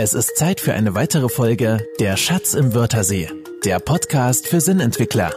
[0.00, 3.30] Es ist Zeit für eine weitere Folge Der Schatz im Wörthersee,
[3.64, 5.34] der Podcast für Sinnentwickler.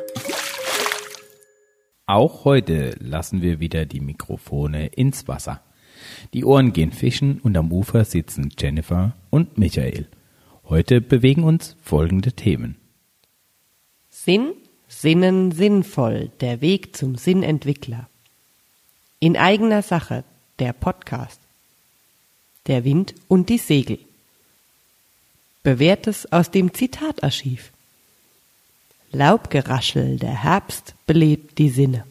[2.06, 5.64] Auch heute lassen wir wieder die Mikrofone ins Wasser.
[6.36, 10.08] Die Ohren gehen fischen und am Ufer sitzen Jennifer und Michael.
[10.66, 12.78] Heute bewegen uns folgende Themen.
[14.12, 14.52] Sinn,
[14.88, 18.12] Sinnen, sinnvoll, der Weg zum Sinnentwickler.
[19.20, 20.24] In eigener Sache,
[20.60, 21.42] der Podcast.
[22.68, 23.98] Der Wind und die Segel.
[25.64, 27.72] Bewährtes aus dem Zitatarchiv.
[29.12, 32.04] Laubgeraschel, der Herbst belebt die Sinne.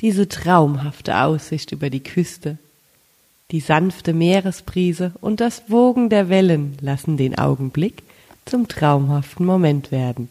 [0.00, 2.58] Diese traumhafte Aussicht über die Küste,
[3.50, 8.04] die sanfte Meeresbrise und das Wogen der Wellen lassen den Augenblick
[8.50, 10.28] zum traumhaften Moment werden.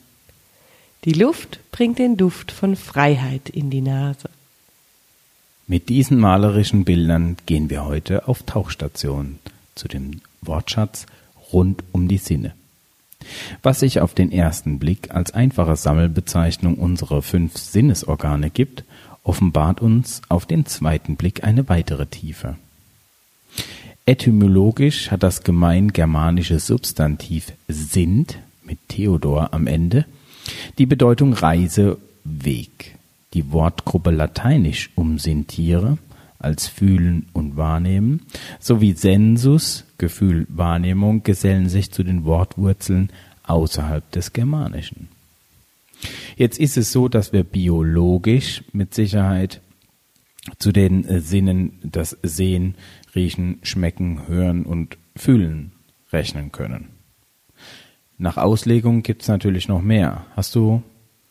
[1.06, 4.30] Die Luft bringt den Duft von Freiheit in die Nase.
[5.68, 9.40] Mit diesen malerischen Bildern gehen wir heute auf Tauchstation
[9.76, 11.06] zu dem Wortschatz
[11.54, 12.54] rund um die Sinne.
[13.62, 18.84] Was sich auf den ersten Blick als einfache Sammelbezeichnung unserer fünf Sinnesorgane gibt,
[19.24, 22.58] offenbart uns auf den zweiten Blick eine weitere Tiefe.
[24.10, 30.06] Etymologisch hat das gemeingermanische Substantiv sind mit Theodor am Ende
[30.80, 32.96] die Bedeutung Reise, Weg.
[33.36, 36.00] Die Wortgruppe lateinisch umsintiere
[36.40, 38.24] als fühlen und wahrnehmen
[38.60, 43.12] sowie sensus Gefühl, Wahrnehmung gesellen sich zu den Wortwurzeln
[43.44, 45.08] außerhalb des Germanischen.
[46.36, 49.62] Jetzt ist es so, dass wir biologisch mit Sicherheit
[50.58, 52.76] zu den Sinnen das Sehen,
[53.16, 55.74] Riechen, Schmecken, Hören und Fühlen
[56.12, 56.90] rechnen können.
[58.18, 60.26] Nach Auslegung gibt es natürlich noch mehr.
[60.36, 60.84] Hast du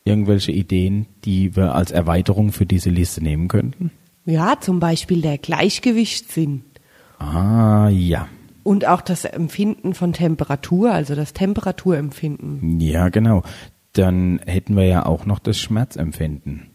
[0.05, 3.91] irgendwelche Ideen, die wir als Erweiterung für diese Liste nehmen könnten?
[4.25, 6.63] Ja, zum Beispiel der Gleichgewichtssinn.
[7.19, 8.29] Ah, ja.
[8.63, 12.81] Und auch das Empfinden von Temperatur, also das Temperaturempfinden.
[12.81, 13.43] Ja, genau.
[13.93, 16.68] Dann hätten wir ja auch noch das Schmerzempfinden.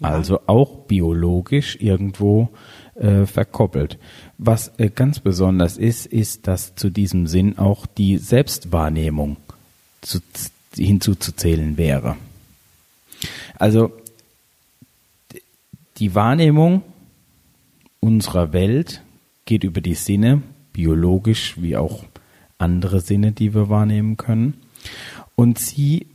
[0.00, 2.50] Also auch biologisch irgendwo
[2.96, 3.98] äh, verkoppelt.
[4.36, 9.38] Was äh, ganz besonders ist, ist, dass zu diesem Sinn auch die Selbstwahrnehmung
[10.02, 10.20] zu,
[10.74, 12.16] hinzuzuzählen wäre.
[13.58, 13.92] Also
[15.98, 16.82] die Wahrnehmung
[18.00, 19.02] unserer Welt
[19.46, 20.42] geht über die Sinne,
[20.74, 22.04] biologisch wie auch
[22.58, 24.60] andere Sinne, die wir wahrnehmen können.
[25.34, 26.06] Und sie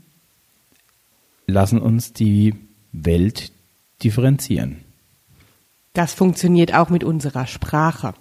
[1.47, 2.53] lassen uns die
[2.91, 3.51] Welt
[4.03, 4.83] differenzieren.
[5.93, 8.13] Das funktioniert auch mit unserer Sprache.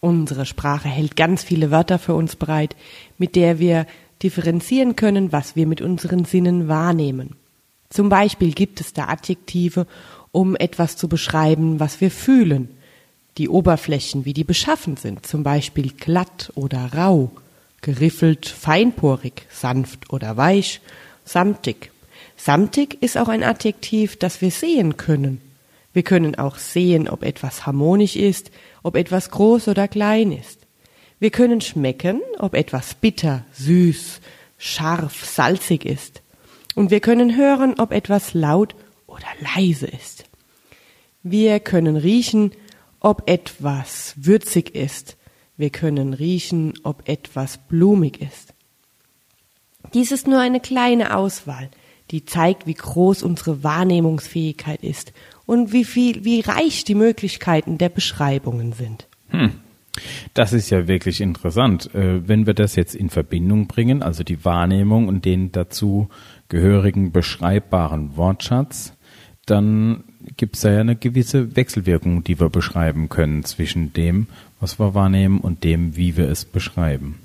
[0.00, 2.76] Unsere Sprache hält ganz viele Wörter für uns bereit,
[3.18, 3.86] mit der wir
[4.22, 7.36] differenzieren können, was wir mit unseren Sinnen wahrnehmen.
[7.90, 9.86] Zum Beispiel gibt es da Adjektive,
[10.32, 12.68] um etwas zu beschreiben, was wir fühlen.
[13.38, 17.30] Die Oberflächen, wie die beschaffen sind, zum Beispiel glatt oder rau,
[17.82, 20.80] geriffelt, feinporig, sanft oder weich,
[21.24, 21.92] samtig.
[22.36, 25.40] Samtig ist auch ein Adjektiv, das wir sehen können.
[25.92, 28.50] Wir können auch sehen, ob etwas harmonisch ist,
[28.82, 30.58] ob etwas groß oder klein ist.
[31.20, 34.20] Wir können schmecken, ob etwas bitter, süß,
[34.58, 36.20] scharf, salzig ist.
[36.74, 38.74] Und wir können hören, ob etwas laut
[39.06, 40.24] oder leise ist.
[41.22, 42.50] Wir können riechen,
[43.00, 45.16] ob etwas würzig ist.
[45.56, 48.52] Wir können riechen, ob etwas blumig ist.
[49.92, 51.70] Dies ist nur eine kleine Auswahl,
[52.10, 55.12] die zeigt, wie groß unsere Wahrnehmungsfähigkeit ist
[55.46, 59.06] und wie viel, wie reich die Möglichkeiten der Beschreibungen sind.
[59.30, 59.52] Hm.
[60.34, 61.94] Das ist ja wirklich interessant.
[61.94, 66.08] Äh, wenn wir das jetzt in Verbindung bringen, also die Wahrnehmung und den dazu
[66.48, 68.92] gehörigen beschreibbaren Wortschatz,
[69.46, 70.04] dann
[70.36, 74.26] gibt es da ja eine gewisse Wechselwirkung, die wir beschreiben können zwischen dem,
[74.58, 77.16] was wir wahrnehmen und dem, wie wir es beschreiben.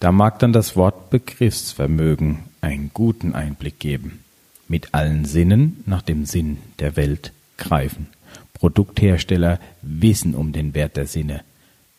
[0.00, 4.20] Da mag dann das Wort Begriffsvermögen einen guten Einblick geben.
[4.68, 8.08] Mit allen Sinnen nach dem Sinn der Welt greifen.
[8.54, 11.42] Produkthersteller wissen um den Wert der Sinne.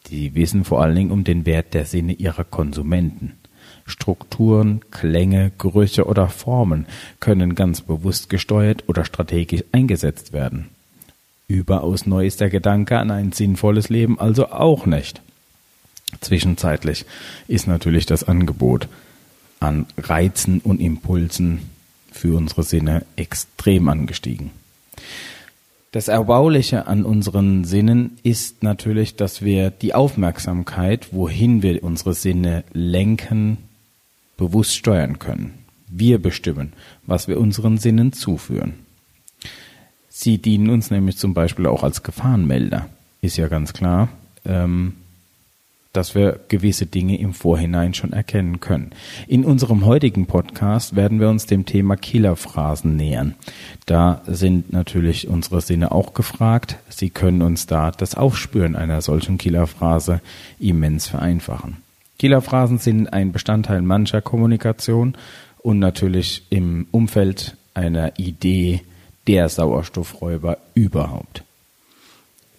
[0.07, 3.33] Sie wissen vor allen Dingen um den Wert der Sinne ihrer Konsumenten.
[3.85, 6.85] Strukturen, Klänge, Gerüche oder Formen
[7.21, 10.67] können ganz bewusst gesteuert oder strategisch eingesetzt werden.
[11.47, 15.21] Überaus neu ist der Gedanke an ein sinnvolles Leben also auch nicht.
[16.19, 17.05] Zwischenzeitlich
[17.47, 18.89] ist natürlich das Angebot
[19.59, 21.62] an Reizen und Impulsen
[22.12, 24.51] für unsere Sinne extrem angestiegen.
[25.92, 32.63] Das Erbauliche an unseren Sinnen ist natürlich, dass wir die Aufmerksamkeit, wohin wir unsere Sinne
[32.74, 33.57] lenken,
[34.36, 35.54] bewusst steuern können.
[35.88, 36.74] Wir bestimmen,
[37.06, 38.74] was wir unseren Sinnen zuführen.
[40.10, 42.89] Sie dienen uns nämlich zum Beispiel auch als Gefahrenmelder.
[43.21, 44.10] Ist ja ganz klar.
[44.45, 44.94] Ähm,
[45.97, 48.91] dass wir gewisse Dinge im Vorhinein schon erkennen können.
[49.27, 53.33] In unserem heutigen Podcast werden wir uns dem Thema Killerphrasen nähern.
[53.88, 56.77] Da sind natürlich unsere Sinne auch gefragt.
[56.89, 60.21] Sie können uns da das Aufspüren einer solchen Killerphrase
[60.59, 61.77] immens vereinfachen.
[62.19, 65.15] Killerphrasen sind ein Bestandteil mancher Kommunikation
[65.57, 68.81] und natürlich im Umfeld einer Idee
[69.25, 71.43] der Sauerstoffräuber überhaupt.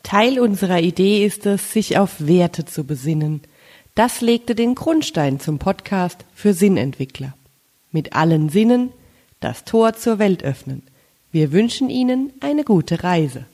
[0.09, 3.43] Teil unserer Idee ist es, sich auf Werte zu besinnen.
[3.95, 7.35] Das legte den Grundstein zum Podcast für Sinnentwickler.
[7.93, 8.93] Mit allen Sinnen
[9.41, 10.83] das Tor zur Welt öffnen.
[11.31, 13.45] Wir wünschen Ihnen eine gute Reise.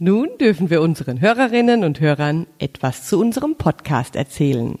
[0.00, 4.78] Nun dürfen wir unseren Hörerinnen und Hörern etwas zu unserem Podcast erzählen.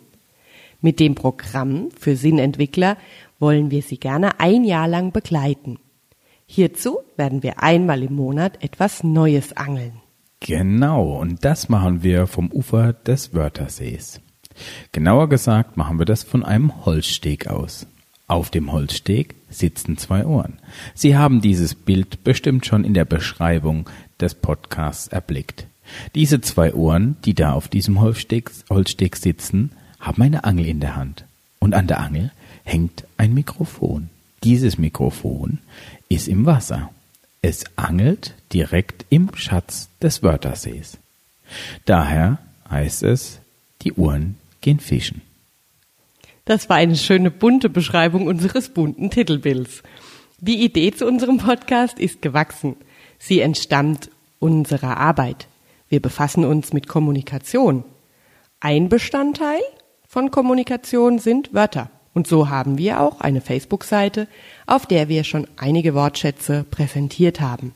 [0.80, 2.96] Mit dem Programm für Sinnentwickler
[3.38, 5.78] wollen wir Sie gerne ein Jahr lang begleiten.
[6.46, 10.00] Hierzu werden wir einmal im Monat etwas Neues angeln.
[10.40, 14.20] Genau, und das machen wir vom Ufer des Wörthersees.
[14.92, 17.86] Genauer gesagt machen wir das von einem Holzsteg aus.
[18.28, 20.58] Auf dem Holzsteg sitzen zwei Ohren.
[20.94, 23.88] Sie haben dieses Bild bestimmt schon in der Beschreibung
[24.20, 25.68] des Podcasts erblickt.
[26.14, 29.72] Diese zwei Ohren, die da auf diesem Holzsteg, Holzsteg sitzen,
[30.06, 31.24] haben eine Angel in der Hand.
[31.58, 32.30] Und an der Angel
[32.64, 34.08] hängt ein Mikrofon.
[34.44, 35.58] Dieses Mikrofon
[36.08, 36.90] ist im Wasser.
[37.42, 40.98] Es angelt direkt im Schatz des Wörthersees.
[41.84, 42.38] Daher
[42.70, 43.40] heißt es,
[43.82, 45.22] die Uhren gehen fischen.
[46.44, 49.82] Das war eine schöne bunte Beschreibung unseres bunten Titelbilds.
[50.38, 52.76] Die Idee zu unserem Podcast ist gewachsen.
[53.18, 55.48] Sie entstammt unserer Arbeit.
[55.88, 57.84] Wir befassen uns mit Kommunikation.
[58.60, 59.60] Ein Bestandteil
[60.16, 61.90] von Kommunikation sind Wörter.
[62.14, 64.28] Und so haben wir auch eine Facebook-Seite,
[64.66, 67.74] auf der wir schon einige Wortschätze präsentiert haben.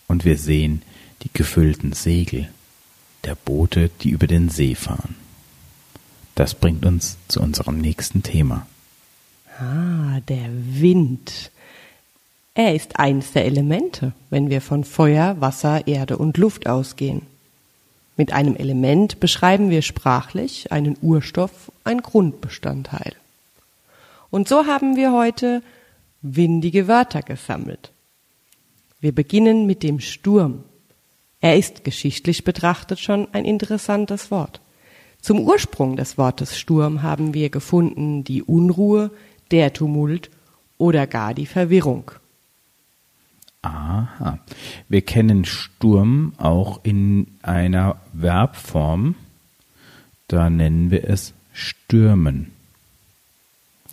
[0.06, 0.82] und wir sehen
[1.22, 2.48] die gefüllten Segel
[3.24, 5.16] der Boote, die über den See fahren.
[6.34, 8.66] Das bringt uns zu unserem nächsten Thema.
[9.58, 11.50] Ah, der Wind.
[12.54, 17.22] Er ist eines der Elemente, wenn wir von Feuer, Wasser, Erde und Luft ausgehen.
[18.16, 23.14] Mit einem Element beschreiben wir sprachlich einen Urstoff, ein Grundbestandteil.
[24.30, 25.62] Und so haben wir heute
[26.22, 27.92] windige Wörter gesammelt.
[29.00, 30.64] Wir beginnen mit dem Sturm.
[31.40, 34.60] Er ist geschichtlich betrachtet schon ein interessantes Wort.
[35.20, 39.10] Zum Ursprung des Wortes Sturm haben wir gefunden die Unruhe,
[39.50, 40.30] der Tumult
[40.78, 42.10] oder gar die Verwirrung.
[43.62, 44.38] Aha.
[44.88, 49.16] Wir kennen Sturm auch in einer Verbform.
[50.28, 52.52] Da nennen wir es stürmen.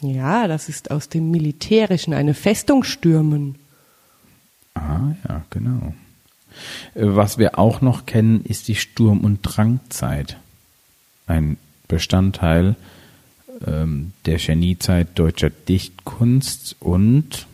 [0.06, 3.56] Ja, das ist aus dem Militärischen eine Festung stürmen.
[4.74, 5.94] Ah, ja, genau.
[6.94, 10.38] Äh, was wir auch noch kennen, ist die Sturm- und Drangzeit.
[11.28, 11.58] Ein
[11.88, 12.76] Bestandteil
[13.66, 17.48] ähm, der Geniezeit deutscher Dichtkunst und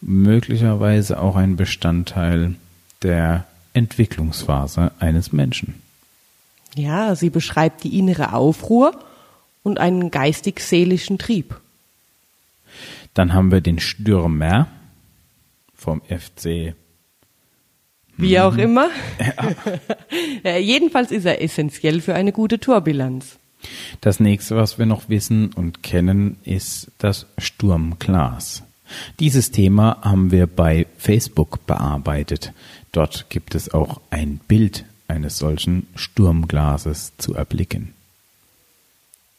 [0.00, 2.54] möglicherweise auch ein Bestandteil
[3.02, 5.74] der Entwicklungsphase eines Menschen.
[6.74, 8.98] Ja, sie beschreibt die innere Aufruhr
[9.62, 11.60] und einen geistig-seelischen Trieb.
[13.16, 14.68] Dann haben wir den Stürmer
[15.74, 16.74] vom FC.
[18.18, 18.90] Wie auch immer.
[20.44, 20.58] Ja.
[20.58, 23.38] Jedenfalls ist er essentiell für eine gute Torbilanz.
[24.02, 28.62] Das nächste, was wir noch wissen und kennen, ist das Sturmglas.
[29.18, 32.52] Dieses Thema haben wir bei Facebook bearbeitet.
[32.92, 37.95] Dort gibt es auch ein Bild eines solchen Sturmglases zu erblicken.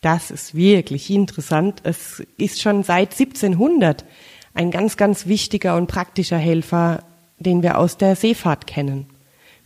[0.01, 1.81] Das ist wirklich interessant.
[1.83, 4.05] Es ist schon seit 1700
[4.53, 7.03] ein ganz, ganz wichtiger und praktischer Helfer,
[7.39, 9.07] den wir aus der Seefahrt kennen.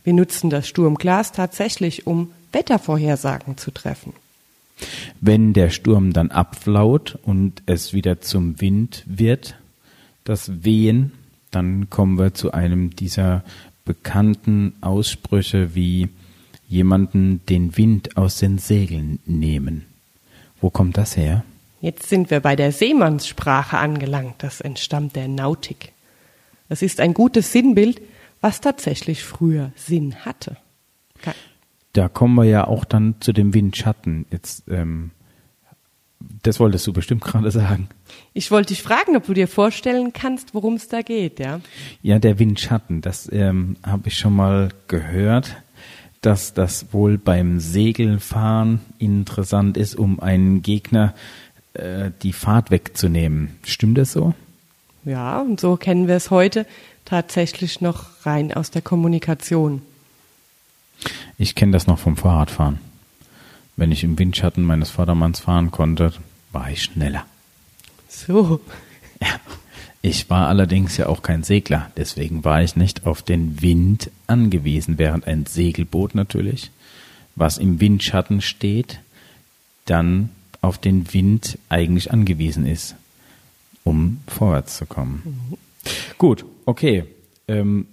[0.04, 4.12] Wir nutzen das Sturmglas tatsächlich, um Wettervorhersagen zu treffen.
[5.20, 9.56] Wenn der Sturm dann abflaut und es wieder zum Wind wird,
[10.24, 11.12] das Wehen,
[11.50, 13.44] dann kommen wir zu einem dieser
[13.84, 16.08] bekannten Aussprüche wie
[16.68, 19.91] jemanden den Wind aus den Segeln nehmen.
[20.62, 21.44] Wo kommt das her?
[21.82, 24.36] Jetzt sind wir bei der Seemannssprache angelangt.
[24.38, 25.92] Das entstammt der Nautik.
[26.70, 28.00] Es ist ein gutes Sinnbild,
[28.40, 30.56] was tatsächlich früher Sinn hatte.
[31.20, 31.34] Ka-
[31.92, 34.24] Da kommen wir ja auch dann zu dem Windschatten.
[34.30, 35.10] Jetzt, ähm,
[36.42, 37.88] das wolltest du bestimmt gerade sagen.
[38.32, 41.60] Ich wollte dich fragen, ob du dir vorstellen kannst, worum es da geht, ja?
[42.02, 45.56] Ja, der Windschatten, das ähm, habe ich schon mal gehört,
[46.22, 51.14] dass das wohl beim Segelfahren interessant ist, um einen Gegner
[51.74, 53.58] äh, die Fahrt wegzunehmen.
[53.64, 54.34] Stimmt das so?
[55.04, 56.64] Ja, und so kennen wir es heute
[57.04, 59.82] tatsächlich noch rein aus der Kommunikation.
[61.38, 62.78] Ich kenne das noch vom Fahrradfahren.
[63.76, 66.12] Wenn ich im Windschatten meines Vordermanns fahren konnte,
[66.52, 67.26] war ich schneller.
[68.08, 68.60] So.
[69.20, 69.40] Ja.
[70.04, 74.98] Ich war allerdings ja auch kein Segler, deswegen war ich nicht auf den Wind angewiesen,
[74.98, 76.72] während ein Segelboot natürlich,
[77.36, 78.98] was im Windschatten steht,
[79.84, 80.30] dann
[80.60, 82.96] auf den Wind eigentlich angewiesen ist,
[83.84, 85.56] um vorwärts zu kommen.
[86.18, 87.04] Gut, okay.
[87.46, 87.86] Ähm,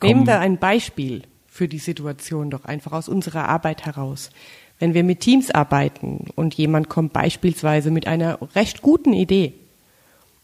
[0.00, 4.30] Nehmen wir ein Beispiel für die Situation doch einfach aus unserer Arbeit heraus.
[4.78, 9.54] Wenn wir mit Teams arbeiten und jemand kommt beispielsweise mit einer recht guten Idee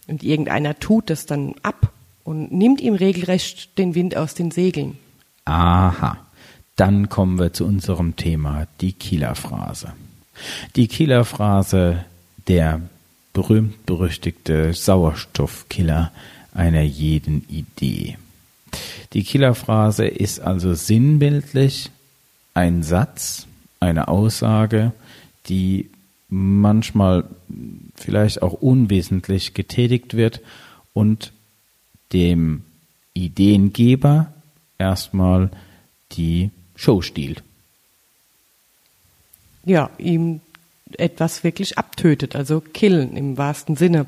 [0.07, 1.93] und irgendeiner tut das dann ab
[2.25, 4.99] und nimmt ihm regelrecht den Wind aus den Segeln.
[5.45, 6.19] Aha,
[6.77, 9.93] dann kommen wir zu unserem Thema, die Kieler-Phrase.
[10.77, 12.05] Die Kieler-Phrase,
[12.49, 12.81] der
[13.33, 16.13] berühmt-berüchtigte Sauerstoffkiller
[16.55, 18.19] einer jeden Idee.
[19.13, 21.91] Die Kieler-Phrase ist also sinnbildlich
[22.55, 23.47] ein Satz,
[23.81, 24.93] eine Aussage,
[25.49, 25.91] die
[26.35, 27.25] manchmal
[27.95, 30.41] vielleicht auch unwesentlich getätigt wird
[30.95, 31.31] und
[32.15, 32.63] dem
[33.13, 34.33] Ideengeber
[34.79, 35.51] erstmal
[36.13, 37.43] die Show stiehlt.
[39.67, 40.41] ja, ihm
[40.97, 44.07] etwas wirklich abtötet, also killen im wahrsten Sinne.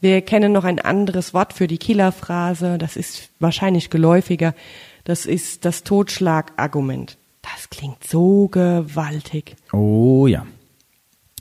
[0.00, 4.54] Wir kennen noch ein anderes Wort für die Killerphrase, das ist wahrscheinlich geläufiger,
[5.04, 7.18] das ist das Totschlagargument.
[7.42, 9.56] Das klingt so gewaltig.
[9.72, 10.46] Oh ja.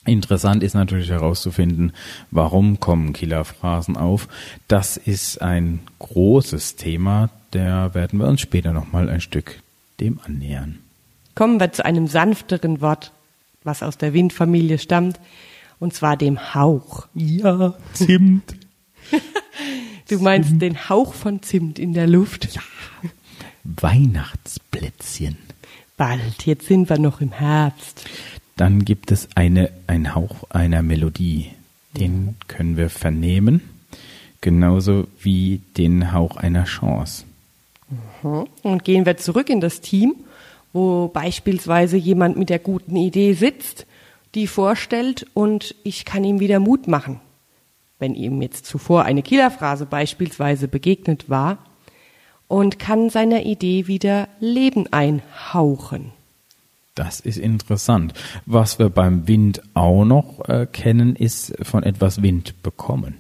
[0.09, 1.93] Interessant ist natürlich herauszufinden,
[2.31, 4.27] warum kommen Killerphrasen auf.
[4.67, 9.61] Das ist ein großes Thema, da werden wir uns später nochmal ein Stück
[9.99, 10.79] dem annähern.
[11.35, 13.11] Kommen wir zu einem sanfteren Wort,
[13.63, 15.19] was aus der Windfamilie stammt,
[15.79, 17.07] und zwar dem Hauch.
[17.13, 18.55] Ja, Zimt.
[20.09, 22.55] Du meinst den Hauch von Zimt in der Luft?
[22.55, 22.61] Ja.
[23.63, 25.37] Weihnachtsplätzchen.
[25.97, 28.05] Bald, jetzt sind wir noch im Herbst.
[28.59, 31.51] Dann gibt es eine, ein Hauch einer Melodie.
[31.97, 33.61] Den können wir vernehmen.
[34.41, 37.23] Genauso wie den Hauch einer Chance.
[38.21, 40.13] Und gehen wir zurück in das Team,
[40.73, 43.85] wo beispielsweise jemand mit der guten Idee sitzt,
[44.35, 47.21] die vorstellt und ich kann ihm wieder Mut machen.
[47.97, 51.59] Wenn ihm jetzt zuvor eine Killerphrase beispielsweise begegnet war
[52.49, 56.11] und kann seiner Idee wieder Leben einhauchen.
[56.95, 58.13] Das ist interessant.
[58.45, 63.15] Was wir beim Wind auch noch äh, kennen, ist von etwas Wind bekommen.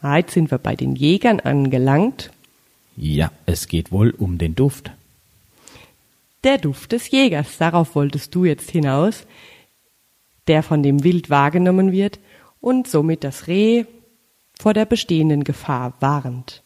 [0.00, 2.30] Ah, Jetzt sind wir bei den Jägern angelangt.
[2.96, 4.92] Ja, es geht wohl um den Duft.
[6.44, 9.26] Der Duft des Jägers, darauf wolltest du jetzt hinaus,
[10.46, 12.20] der von dem Wild wahrgenommen wird
[12.60, 13.86] und somit das Reh
[14.58, 16.62] vor der bestehenden Gefahr warnt.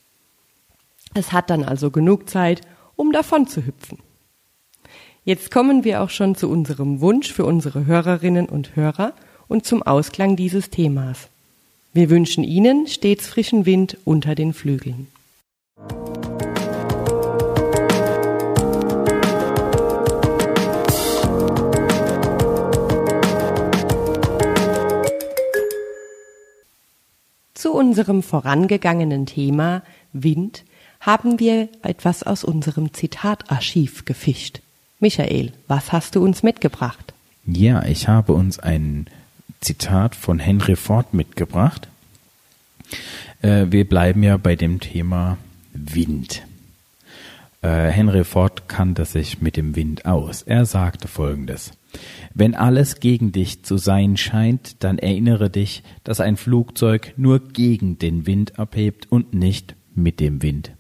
[1.15, 2.61] Es hat dann also genug Zeit,
[2.97, 3.99] um davon zu hüpfen.
[5.29, 9.13] Jetzt kommen wir auch schon zu unserem Wunsch für unsere Hörerinnen und Hörer
[9.47, 11.29] und zum Ausklang dieses Themas.
[11.93, 15.09] Wir wünschen Ihnen stets frischen Wind unter den Flügeln.
[27.53, 29.83] Zu unserem vorangegangenen Thema
[30.15, 30.65] Wind
[31.01, 34.63] haben wir etwas aus unserem Zitatarchiv gefischt.
[35.01, 37.15] Michael, was hast du uns mitgebracht?
[37.47, 39.07] Ja, ich habe uns ein
[39.61, 41.89] Zitat von Henry Ford mitgebracht.
[43.43, 45.39] Äh, wir bleiben ja bei dem Thema
[45.73, 46.43] Wind.
[47.63, 50.43] Äh, Henry Ford kannte sich mit dem Wind aus.
[50.43, 51.73] Er sagte folgendes.
[52.35, 57.99] Wenn alles gegen dich zu sein scheint, dann erinnere dich, dass ein Flugzeug nur gegen
[57.99, 60.73] den Wind abhebt und nicht mit dem Wind.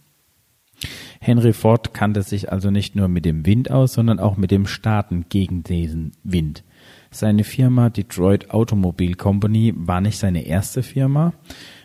[1.20, 4.66] Henry Ford kannte sich also nicht nur mit dem Wind aus, sondern auch mit dem
[4.66, 6.64] Starten gegen diesen Wind.
[7.10, 11.32] Seine Firma Detroit Automobile Company war nicht seine erste Firma,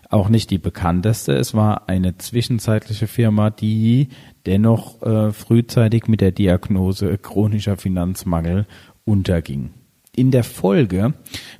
[0.10, 1.34] auch nicht die bekannteste.
[1.34, 4.10] Es war eine zwischenzeitliche Firma, die
[4.46, 8.68] dennoch äh, frühzeitig mit der Diagnose chronischer Finanzmangel
[9.06, 9.72] unterging.
[10.16, 11.14] In der Folge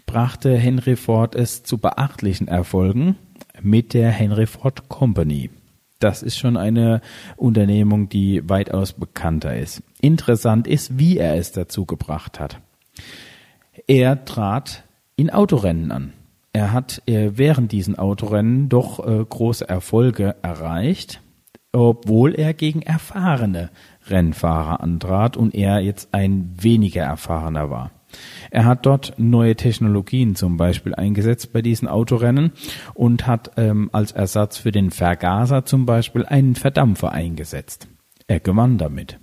[0.06, 3.16] brachte Henry Ford es zu beachtlichen Erfolgen
[3.62, 5.50] mit der Henry Ford Company.
[6.04, 7.00] Das ist schon eine
[7.38, 9.82] Unternehmung, die weitaus bekannter ist.
[10.02, 12.60] Interessant ist, wie er es dazu gebracht hat.
[13.88, 14.84] Er trat
[15.16, 16.12] in Autorennen an.
[16.52, 21.22] Er hat äh, während diesen Autorennen doch äh, große Erfolge erreicht,
[21.72, 23.70] obwohl er gegen erfahrene
[24.08, 27.92] Rennfahrer antrat und er jetzt ein weniger erfahrener war.
[28.52, 32.52] Er hat dort neue Technologien zum Beispiel eingesetzt bei diesen Autorennen
[32.94, 37.88] und hat ähm, als Ersatz für den Vergaser zum Beispiel einen Verdampfer eingesetzt.
[38.28, 39.18] Er gewann damit.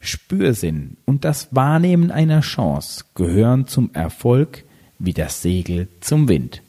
[0.00, 4.64] Spürsinn und das Wahrnehmen einer Chance gehören zum Erfolg
[4.98, 6.62] wie das Segel zum Wind.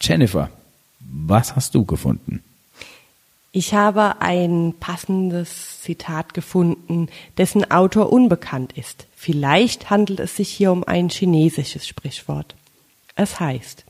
[0.00, 0.50] Jennifer,
[1.00, 2.42] was hast du gefunden?
[3.50, 9.06] Ich habe ein passendes Zitat gefunden, dessen Autor unbekannt ist.
[9.16, 12.54] Vielleicht handelt es sich hier um ein chinesisches Sprichwort.
[13.16, 13.84] Es heißt,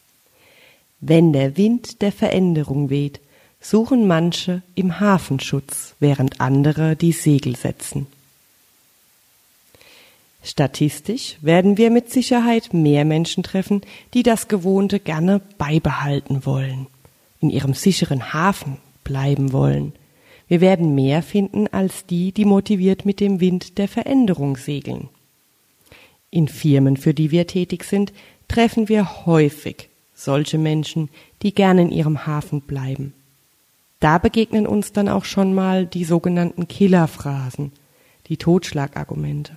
[1.01, 3.21] wenn der Wind der Veränderung weht,
[3.61, 8.07] suchen manche im Hafenschutz, während andere die Segel setzen.
[10.43, 13.83] Statistisch werden wir mit Sicherheit mehr Menschen treffen,
[14.15, 16.87] die das Gewohnte gerne beibehalten wollen,
[17.41, 19.95] in ihrem sicheren Hafen bleiben wollen.
[20.49, 25.09] Wir werden mehr finden als die, die motiviert mit dem Wind der Veränderung segeln.
[26.31, 28.13] In Firmen, für die wir tätig sind,
[28.49, 31.09] treffen wir häufig solche Menschen,
[31.43, 33.15] die gerne in ihrem Hafen bleiben.
[34.01, 37.73] Da begegnen uns dann auch schon mal die sogenannten Killerphrasen,
[38.27, 39.57] die Totschlagargumente.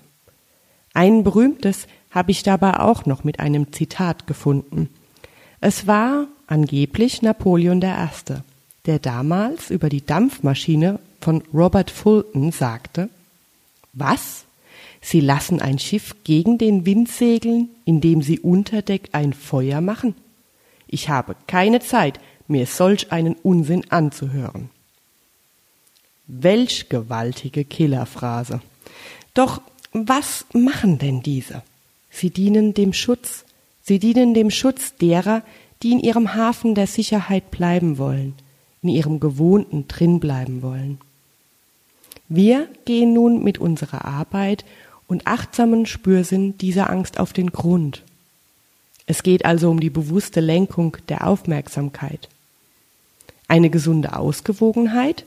[0.94, 4.90] Ein berühmtes habe ich dabei auch noch mit einem Zitat gefunden.
[5.62, 8.42] Es war angeblich Napoleon I
[8.86, 13.10] der damals über die Dampfmaschine von Robert Fulton sagte,
[13.94, 14.46] was?
[15.02, 20.16] Sie lassen ein Schiff gegen den Wind segeln, indem Sie unter Deck ein Feuer machen?
[20.88, 24.70] Ich habe keine Zeit, mir solch einen Unsinn anzuhören.
[26.28, 28.62] Welch gewaltige Killerphrase.
[29.34, 29.62] Doch
[29.94, 31.64] was machen denn diese?
[32.10, 33.46] Sie dienen dem Schutz.
[33.84, 35.44] Sie dienen dem Schutz derer,
[35.82, 38.36] die in ihrem Hafen der Sicherheit bleiben wollen,
[38.82, 41.00] in ihrem Gewohnten drin bleiben wollen.
[42.30, 44.66] Wir gehen nun mit unserer Arbeit
[45.08, 48.04] und achtsamen Spürsinn dieser Angst auf den Grund.
[49.06, 52.30] Es geht also um die bewusste Lenkung der Aufmerksamkeit.
[53.48, 55.26] Eine gesunde Ausgewogenheit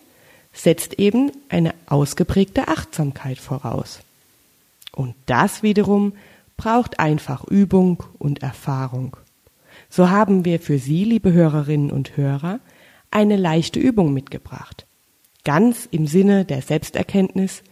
[0.54, 4.00] setzt eben eine ausgeprägte Achtsamkeit voraus.
[4.92, 6.14] Und das wiederum
[6.56, 9.16] braucht einfach Übung und Erfahrung.
[9.90, 12.60] So haben wir für Sie, liebe Hörerinnen und Hörer,
[13.14, 14.86] eine leichte Übung mitgebracht.
[15.44, 17.62] Ganz im Sinne der Selbsterkenntnis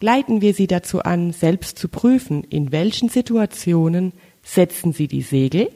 [0.00, 4.12] leiten wir Sie dazu an, selbst zu prüfen, in welchen Situationen
[4.42, 5.70] setzen Sie die Segel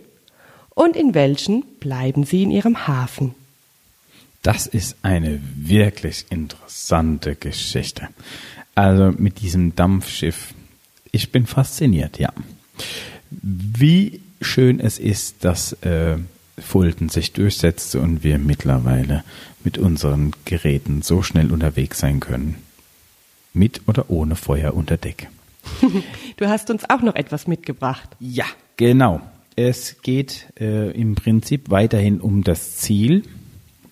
[0.70, 3.34] und in welchen bleiben Sie in Ihrem Hafen.
[4.42, 8.08] Das ist eine wirklich interessante Geschichte.
[8.74, 10.54] Also mit diesem Dampfschiff.
[11.12, 12.32] Ich bin fasziniert, ja.
[13.30, 16.16] Wie schön es ist, dass äh,
[16.61, 19.25] Fulton sich durchsetzte und wir mittlerweile
[19.64, 22.57] mit unseren Geräten so schnell unterwegs sein können.
[23.53, 25.29] Mit oder ohne Feuer unter Deck.
[26.37, 28.09] Du hast uns auch noch etwas mitgebracht.
[28.18, 28.46] Ja,
[28.79, 29.20] genau.
[29.57, 33.25] Es geht äh, im Prinzip weiterhin um das Ziel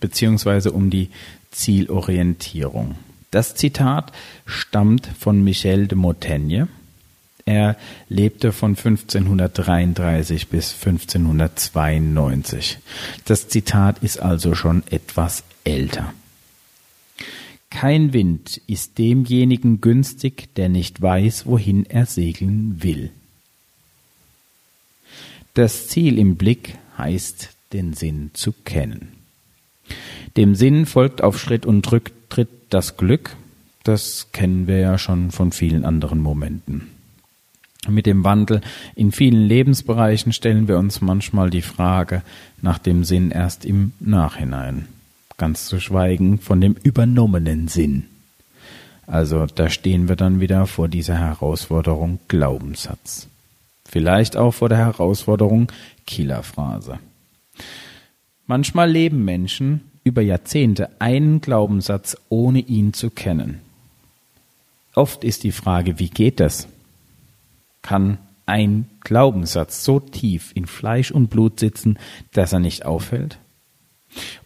[0.01, 1.11] beziehungsweise um die
[1.51, 2.95] Zielorientierung.
[3.31, 4.13] Das Zitat
[4.47, 6.69] stammt von Michel de Montaigne
[7.49, 7.77] er
[8.09, 12.79] lebte von 1533 bis 1592.
[13.25, 16.13] Das Zitat ist also schon etwas älter.
[17.71, 23.11] Kein Wind ist demjenigen günstig, der nicht weiß, wohin er segeln will.
[25.55, 29.13] Das Ziel im Blick heißt, den Sinn zu kennen.
[30.37, 33.37] Dem Sinn folgt auf Schritt und Rücktritt das Glück,
[33.85, 36.98] das kennen wir ja schon von vielen anderen Momenten.
[37.87, 38.61] Mit dem Wandel
[38.97, 42.23] in vielen Lebensbereichen stellen wir uns manchmal die Frage
[42.61, 44.88] nach dem Sinn erst im Nachhinein,
[45.37, 48.05] ganz zu schweigen von dem übernommenen Sinn.
[49.07, 53.29] Also da stehen wir dann wieder vor dieser Herausforderung Glaubenssatz.
[53.88, 55.73] Vielleicht auch vor der Herausforderung
[56.07, 56.99] Killerphrase.
[58.47, 63.61] Manchmal leben Menschen über Jahrzehnte einen Glaubenssatz, ohne ihn zu kennen.
[64.95, 66.69] Oft ist die Frage, wie geht das?
[67.83, 71.99] Kann ein Glaubenssatz so tief in Fleisch und Blut sitzen,
[72.33, 73.38] dass er nicht auffällt?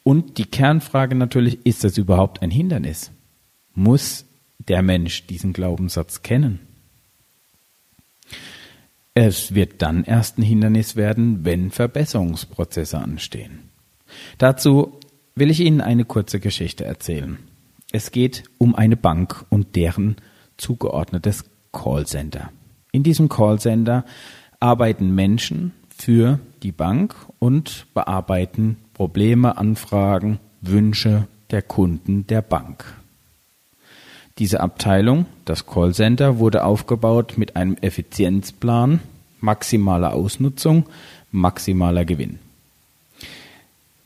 [0.03, 3.13] Und die Kernfrage natürlich, ist das überhaupt ein Hindernis?
[3.75, 4.27] muss
[4.59, 6.61] der Mensch diesen Glaubenssatz kennen.
[9.15, 13.71] Es wird dann erst ein Hindernis werden, wenn Verbesserungsprozesse anstehen.
[14.39, 14.99] Dazu
[15.35, 17.39] will ich Ihnen eine kurze Geschichte erzählen.
[17.93, 20.17] Es geht um eine Bank und deren
[20.57, 22.53] zugeordnetes Callcenter.
[22.93, 24.05] In diesem Callcenter
[24.61, 32.85] arbeiten Menschen für die Bank und bearbeiten Probleme, Anfragen, Wünsche der Kunden der Bank.
[34.39, 39.01] Diese Abteilung, das Callcenter, wurde aufgebaut mit einem Effizienzplan,
[39.41, 40.85] maximaler Ausnutzung,
[41.31, 42.39] maximaler Gewinn.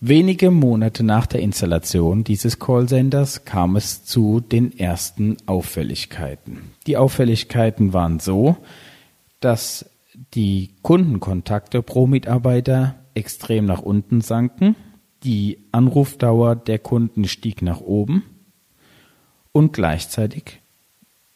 [0.01, 6.73] Wenige Monate nach der Installation dieses Callcenters kam es zu den ersten Auffälligkeiten.
[6.87, 8.59] Die Auffälligkeiten waren so,
[9.41, 9.89] dass
[10.35, 14.77] die Kundenkontakte pro Mitarbeiter extrem nach unten sanken,
[15.25, 18.23] die Anrufdauer der Kunden stieg nach oben
[19.53, 20.61] und gleichzeitig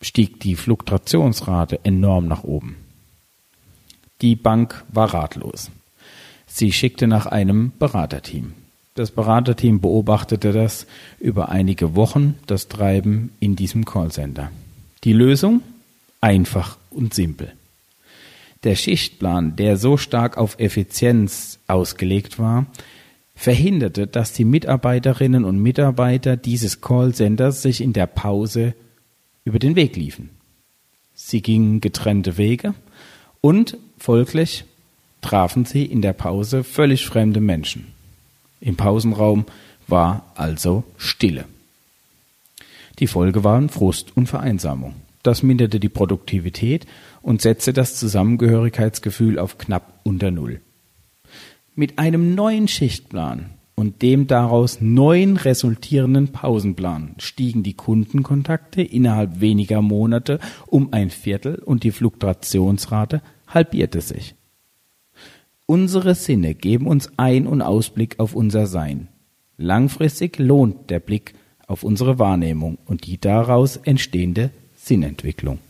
[0.03, 2.77] stieg die Fluktuationsrate enorm nach oben.
[4.20, 5.70] Die Bank war ratlos.
[6.52, 8.54] Sie schickte nach einem Beraterteam.
[8.94, 10.86] Das Beraterteam beobachtete das
[11.20, 14.50] über einige Wochen, das Treiben in diesem Callcenter.
[15.04, 15.62] Die Lösung?
[16.20, 17.52] Einfach und simpel.
[18.64, 22.66] Der Schichtplan, der so stark auf Effizienz ausgelegt war,
[23.34, 28.74] verhinderte, dass die Mitarbeiterinnen und Mitarbeiter dieses Callcenters sich in der Pause
[29.44, 30.30] über den Weg liefen.
[31.14, 32.74] Sie gingen getrennte Wege
[33.40, 34.64] und folglich
[35.20, 37.88] trafen sie in der Pause völlig fremde Menschen.
[38.61, 39.46] Im Pausenraum
[39.87, 41.44] war also Stille.
[42.98, 44.94] Die Folge waren Frust und Vereinsamung.
[45.22, 46.87] Das minderte die Produktivität
[47.22, 50.61] und setzte das Zusammengehörigkeitsgefühl auf knapp unter Null.
[51.74, 59.80] Mit einem neuen Schichtplan und dem daraus neuen resultierenden Pausenplan stiegen die Kundenkontakte innerhalb weniger
[59.80, 64.35] Monate um ein Viertel und die Fluktuationsrate halbierte sich.
[65.70, 69.06] Unsere Sinne geben uns Ein- und Ausblick auf unser Sein.
[69.56, 71.33] Langfristig lohnt der Blick
[71.68, 75.61] auf unsere Wahrnehmung und die daraus entstehende Sinnentwicklung.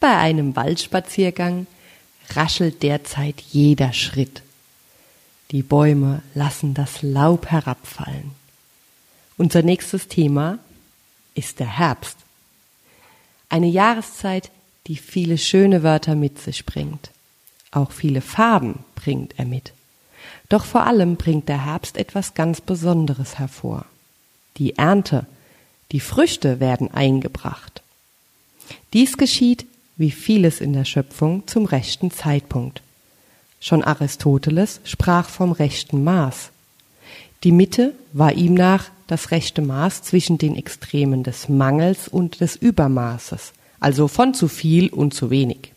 [0.00, 1.66] Bei einem Waldspaziergang
[2.30, 4.40] raschelt derzeit jeder Schritt.
[5.50, 8.30] Die Bäume lassen das Laub herabfallen.
[9.36, 10.58] Unser nächstes Thema
[11.34, 12.16] ist der Herbst.
[13.48, 14.50] Eine Jahreszeit,
[14.86, 17.10] die viele schöne Wörter mit sich bringt.
[17.72, 19.72] Auch viele Farben bringt er mit.
[20.48, 23.86] Doch vor allem bringt der Herbst etwas ganz Besonderes hervor.
[24.56, 25.26] Die Ernte,
[25.90, 27.82] die Früchte werden eingebracht.
[28.92, 32.82] Dies geschieht wie vieles in der Schöpfung zum rechten Zeitpunkt.
[33.60, 36.50] Schon Aristoteles sprach vom rechten Maß.
[37.44, 42.56] Die Mitte war ihm nach das rechte Maß zwischen den Extremen des Mangels und des
[42.56, 45.72] Übermaßes, also von zu viel und zu wenig.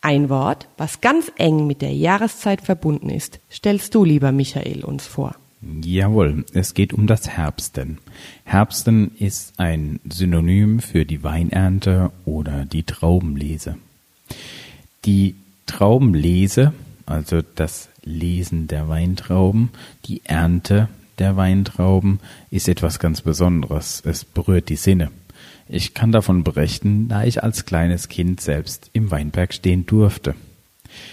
[0.00, 5.06] Ein Wort, was ganz eng mit der Jahreszeit verbunden ist, stellst du, lieber Michael, uns
[5.06, 5.36] vor.
[5.84, 7.98] Jawohl, es geht um das Herbsten.
[8.42, 13.76] Herbsten ist ein Synonym für die Weinernte oder die Traubenlese.
[15.04, 15.34] Die
[15.66, 16.72] Traubenlese,
[17.06, 19.70] also das Lesen der Weintrauben,
[20.06, 20.88] die Ernte
[21.18, 24.02] der Weintrauben ist etwas ganz Besonderes.
[24.04, 25.10] Es berührt die Sinne.
[25.68, 30.34] Ich kann davon berichten, da ich als kleines Kind selbst im Weinberg stehen durfte.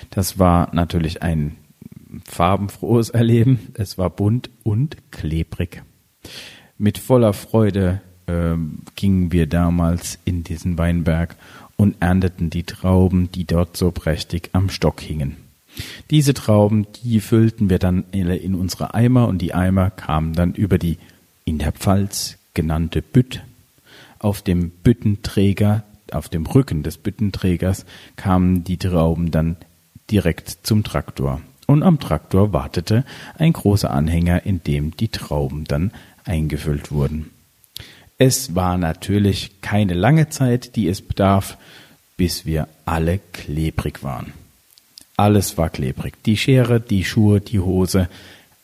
[0.10, 1.56] Das war natürlich ein
[2.26, 3.72] farbenfrohes Erleben.
[3.76, 5.84] Es war bunt und klebrig.
[6.78, 8.56] Mit voller Freude äh,
[8.96, 11.36] gingen wir damals in diesen Weinberg
[11.80, 15.38] und ernteten die Trauben, die dort so prächtig am Stock hingen.
[16.10, 20.78] Diese Trauben, die füllten wir dann in unsere Eimer und die Eimer kamen dann über
[20.78, 20.98] die
[21.46, 23.44] in der Pfalz genannte Bütt.
[24.20, 27.86] Auf dem Büttenträger, auf dem Rücken des Büttenträgers
[28.18, 29.56] kamen die Trauben dann
[30.12, 33.06] direkt zum Traktor und am Traktor wartete
[33.38, 35.92] ein großer Anhänger, in dem die Trauben dann
[36.26, 37.30] eingefüllt wurden.
[38.20, 41.58] Es war natürlich keine lange Zeit, die es bedarf,
[42.18, 44.34] bis wir alle klebrig waren.
[45.18, 46.22] Alles war klebrig.
[46.24, 48.08] Die Schere, die Schuhe, die Hose,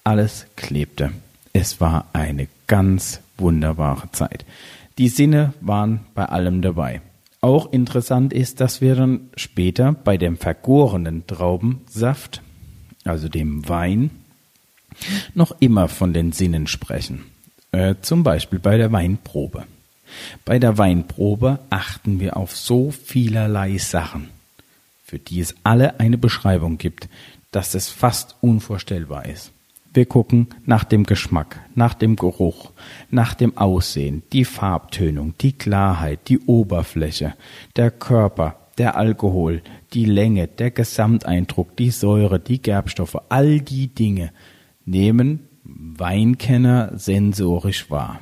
[0.04, 1.12] alles klebte.
[1.54, 4.46] Es war eine ganz wunderbare Zeit.
[5.00, 7.02] Die Sinne waren bei allem dabei.
[7.42, 12.42] Auch interessant ist, dass wir dann später bei dem vergorenen Traubensaft
[13.06, 14.10] also dem Wein,
[15.34, 17.24] noch immer von den Sinnen sprechen.
[17.76, 19.66] Äh, zum Beispiel bei der Weinprobe.
[20.46, 24.30] Bei der Weinprobe achten wir auf so vielerlei Sachen,
[25.04, 27.10] für die es alle eine Beschreibung gibt,
[27.52, 29.52] dass es fast unvorstellbar ist.
[29.94, 32.72] Wir gucken nach dem Geschmack, nach dem Geruch,
[33.10, 37.34] nach dem Aussehen, die Farbtönung, die Klarheit, die Oberfläche,
[37.76, 39.62] der Körper, der Alkohol,
[39.94, 44.32] die Länge, der Gesamteindruck, die Säure, die Gerbstoffe, all die Dinge
[44.86, 48.20] nehmen Weinkenner sensorisch wahr.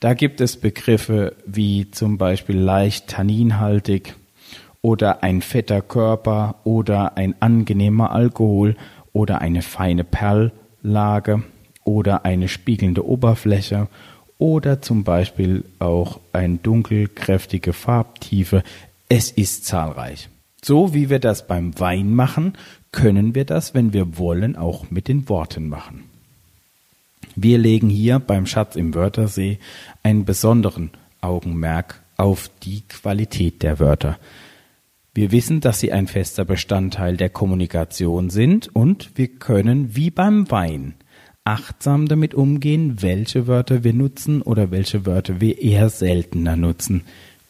[0.00, 4.14] Da gibt es Begriffe wie zum Beispiel leicht tanninhaltig
[4.80, 8.76] oder ein fetter Körper oder ein angenehmer Alkohol
[9.12, 11.42] oder eine feine Perllage
[11.82, 13.88] oder eine spiegelnde Oberfläche
[14.38, 18.62] oder zum Beispiel auch ein dunkelkräftige Farbtiefe.
[19.08, 20.28] Es ist zahlreich.
[20.62, 22.52] So wie wir das beim Wein machen,
[22.92, 26.07] können wir das, wenn wir wollen, auch mit den Worten machen.
[27.40, 29.60] Wir legen hier beim Schatz im Wörtersee
[30.02, 34.18] einen besonderen Augenmerk auf die Qualität der Wörter.
[35.14, 40.50] Wir wissen, dass sie ein fester Bestandteil der Kommunikation sind und wir können wie beim
[40.50, 40.94] Wein
[41.44, 47.02] achtsam damit umgehen, welche Wörter wir nutzen oder welche Wörter wir eher seltener nutzen.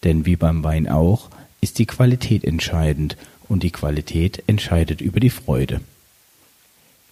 [0.05, 1.31] Denn wie beim Wein auch
[1.63, 3.17] ist die Qualität entscheidend
[3.49, 5.81] und die Qualität entscheidet über die Freude.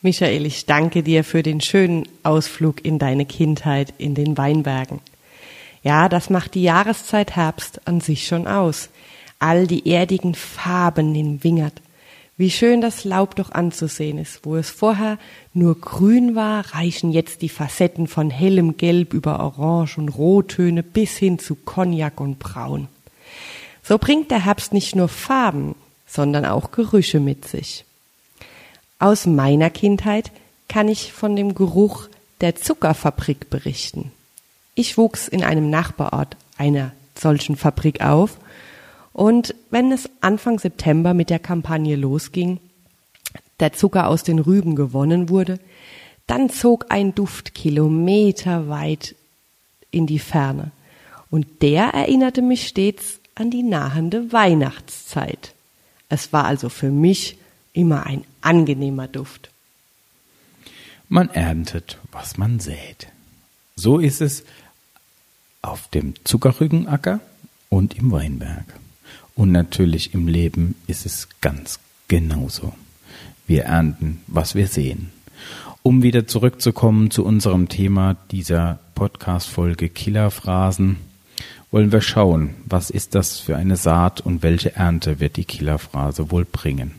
[0.06, 5.00] Michael, ich danke dir für den schönen Ausflug in deine Kindheit in den Weinbergen.
[5.82, 8.88] Ja, das macht die Jahreszeit Herbst an sich schon aus
[9.40, 11.82] all die erdigen Farben in Wingert.
[12.36, 14.46] Wie schön das Laub doch anzusehen ist.
[14.46, 15.18] Wo es vorher
[15.52, 21.16] nur grün war, reichen jetzt die Facetten von hellem Gelb über Orange und Rottöne bis
[21.16, 22.86] hin zu Cognac und Braun.
[23.82, 25.74] So bringt der Herbst nicht nur Farben,
[26.06, 27.85] sondern auch Gerüche mit sich.
[28.98, 30.32] Aus meiner Kindheit
[30.68, 32.08] kann ich von dem Geruch
[32.40, 34.10] der Zuckerfabrik berichten.
[34.74, 38.38] Ich wuchs in einem Nachbarort einer solchen Fabrik auf
[39.12, 42.58] und wenn es Anfang September mit der Kampagne losging,
[43.60, 45.58] der Zucker aus den Rüben gewonnen wurde,
[46.26, 49.14] dann zog ein Duft kilometerweit
[49.90, 50.72] in die Ferne.
[51.30, 55.54] Und der erinnerte mich stets an die nahende Weihnachtszeit.
[56.08, 57.38] Es war also für mich
[57.76, 59.50] immer ein angenehmer Duft.
[61.08, 63.08] Man erntet, was man sät.
[63.76, 64.44] So ist es
[65.62, 67.20] auf dem Zuckerrügenacker
[67.68, 68.64] und im Weinberg.
[69.34, 72.72] Und natürlich im Leben ist es ganz genauso.
[73.46, 75.10] Wir ernten, was wir sehen.
[75.82, 80.96] Um wieder zurückzukommen zu unserem Thema dieser Podcast-Folge Killerphrasen,
[81.70, 86.30] wollen wir schauen, was ist das für eine Saat und welche Ernte wird die Killerphrase
[86.30, 86.92] wohl bringen.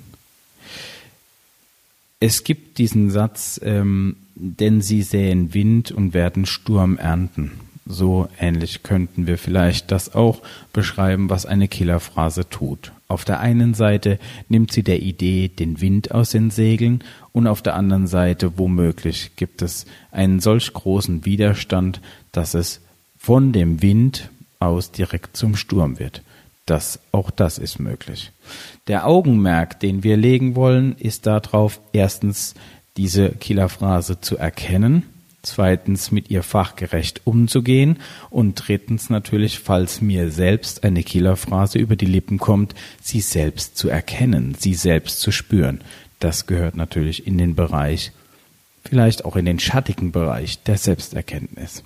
[2.19, 7.51] Es gibt diesen Satz, ähm, denn sie säen Wind und werden Sturm ernten.
[7.86, 10.41] So ähnlich könnten wir vielleicht das auch
[10.73, 12.91] beschreiben, was eine Killerphrase tut.
[13.08, 17.62] Auf der einen Seite nimmt sie der Idee den Wind aus den Segeln und auf
[17.62, 22.01] der anderen Seite womöglich gibt es einen solch großen Widerstand,
[22.32, 22.82] dass es
[23.17, 26.23] von dem Wind aus direkt zum Sturm wird.
[26.67, 28.32] Das, auch das ist möglich.
[28.88, 32.53] Der Augenmerk, den wir legen wollen, ist darauf, erstens
[32.97, 35.03] diese Killerphrase zu erkennen
[35.47, 37.97] zweitens mit ihr fachgerecht umzugehen
[38.30, 43.89] und drittens natürlich, falls mir selbst eine Killerphrase über die Lippen kommt, sie selbst zu
[43.89, 45.82] erkennen, sie selbst zu spüren.
[46.19, 48.12] Das gehört natürlich in den Bereich,
[48.84, 51.84] vielleicht auch in den schattigen Bereich der Selbsterkenntnis.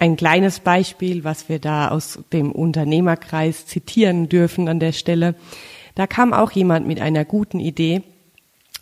[0.00, 5.34] Ein kleines Beispiel, was wir da aus dem Unternehmerkreis zitieren dürfen an der Stelle.
[5.96, 8.02] Da kam auch jemand mit einer guten Idee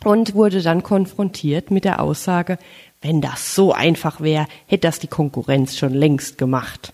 [0.05, 2.59] und wurde dann konfrontiert mit der Aussage,
[3.01, 6.93] wenn das so einfach wäre, hätte das die Konkurrenz schon längst gemacht.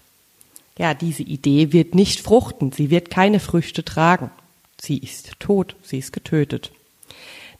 [0.77, 4.31] Ja, diese Idee wird nicht fruchten, sie wird keine Früchte tragen.
[4.79, 6.71] Sie ist tot, sie ist getötet.